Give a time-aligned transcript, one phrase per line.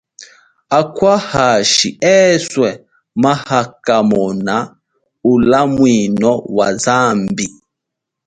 [0.79, 2.69] Akwa hashi eswe
[3.21, 4.55] maakamona
[5.33, 7.45] ulamwino wa zambi.